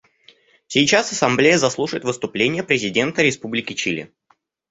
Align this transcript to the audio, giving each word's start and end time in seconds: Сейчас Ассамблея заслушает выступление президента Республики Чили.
Сейчас 0.65 1.11
Ассамблея 1.11 1.59
заслушает 1.59 2.03
выступление 2.05 2.63
президента 2.63 3.21
Республики 3.21 3.73
Чили. 3.73 4.11